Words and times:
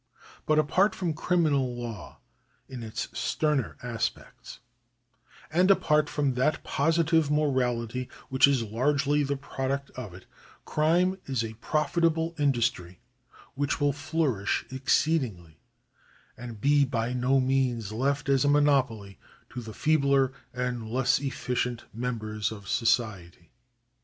But 0.47 0.57
apart 0.57 0.95
from 0.95 1.13
criminal 1.13 1.75
law 1.75 2.21
in 2.67 2.81
its 2.81 3.07
sterner 3.13 3.77
aspects, 3.83 4.57
and 5.53 5.69
apart 5.69 6.09
from 6.09 6.33
that 6.33 6.63
positive 6.63 7.29
morality 7.29 8.09
which 8.27 8.47
is 8.47 8.63
largely 8.63 9.21
the 9.21 9.37
product 9.37 9.91
of 9.91 10.15
it, 10.15 10.25
crime 10.65 11.19
is 11.27 11.43
a 11.43 11.53
profitable 11.53 12.33
industry, 12.39 12.99
which 13.53 13.79
will 13.79 13.93
flomish 13.93 14.65
exceedingly, 14.71 15.59
and 16.35 16.59
be 16.59 16.83
by 16.83 17.13
no 17.13 17.39
means 17.39 17.91
left 17.91 18.27
as 18.27 18.43
a 18.43 18.47
monopoly 18.49 19.19
to 19.51 19.61
the 19.61 19.71
feebler 19.71 20.33
and 20.51 20.89
less 20.89 21.19
efficient 21.19 21.83
members 21.93 22.51
of 22.51 22.67
society. 22.67 23.51